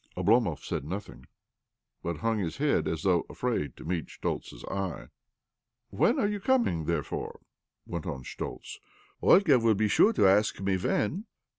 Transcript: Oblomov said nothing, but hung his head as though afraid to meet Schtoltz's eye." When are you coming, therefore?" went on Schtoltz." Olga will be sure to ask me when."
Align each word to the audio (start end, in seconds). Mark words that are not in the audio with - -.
Oblomov 0.17 0.63
said 0.65 0.83
nothing, 0.83 1.27
but 2.01 2.21
hung 2.25 2.39
his 2.39 2.57
head 2.57 2.87
as 2.87 3.03
though 3.03 3.23
afraid 3.29 3.77
to 3.77 3.85
meet 3.85 4.07
Schtoltz's 4.09 4.65
eye." 4.65 5.09
When 5.99 6.17
are 6.17 6.25
you 6.27 6.39
coming, 6.39 6.85
therefore?" 6.85 7.41
went 7.85 8.07
on 8.07 8.23
Schtoltz." 8.23 8.79
Olga 9.21 9.59
will 9.59 9.75
be 9.75 9.87
sure 9.87 10.11
to 10.13 10.27
ask 10.27 10.59
me 10.59 10.75
when." 10.75 11.25